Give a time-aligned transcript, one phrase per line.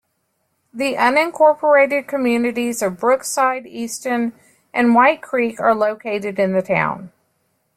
[0.73, 4.33] The unincorporated communities of Brookside, Easton,
[4.73, 7.11] and White Creek are located in the town.